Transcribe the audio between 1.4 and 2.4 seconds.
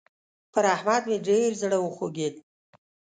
زړه وخوږېد.